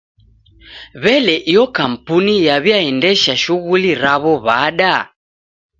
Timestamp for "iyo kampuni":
1.51-2.33